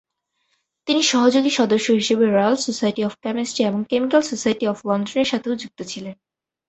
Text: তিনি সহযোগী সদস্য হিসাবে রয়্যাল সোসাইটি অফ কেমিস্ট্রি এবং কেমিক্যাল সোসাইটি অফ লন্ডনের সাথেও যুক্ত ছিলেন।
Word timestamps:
তিনি 0.87 1.01
সহযোগী 1.03 1.51
সদস্য 1.59 1.87
হিসাবে 1.91 2.25
রয়্যাল 2.27 2.55
সোসাইটি 2.57 3.01
অফ 3.05 3.13
কেমিস্ট্রি 3.23 3.61
এবং 3.65 3.81
কেমিক্যাল 3.83 4.23
সোসাইটি 4.23 4.65
অফ 4.67 4.77
লন্ডনের 4.87 5.29
সাথেও 5.31 5.59
যুক্ত 5.61 5.79
ছিলেন। 5.91 6.15